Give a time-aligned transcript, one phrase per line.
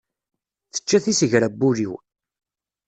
[0.73, 1.93] Tečča tisegra n wul-iw.